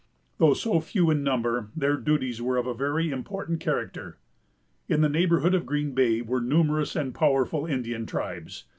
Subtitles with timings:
[0.39, 4.17] Though so few in number, their duties were of a very important character.
[4.89, 8.63] In the neighborhood of Green Bay were numerous and powerful Indian tribes.